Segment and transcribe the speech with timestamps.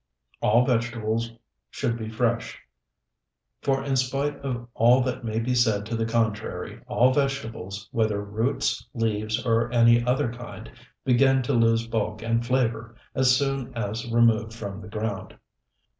[0.41, 1.31] All vegetables
[1.69, 2.59] should be fresh;
[3.61, 8.19] for in spite of all that may be said to the contrary, all vegetables, whether
[8.19, 10.71] roots, leaves, or any other kind,
[11.05, 15.37] begin to lose bulk and flavor as soon, as removed from the ground.